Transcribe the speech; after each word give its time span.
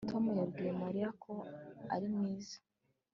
Tom 0.09 0.23
yabwiye 0.39 0.71
Mariya 0.81 1.09
ko 1.23 1.33
ari 1.93 2.07
mwiza 2.13 2.57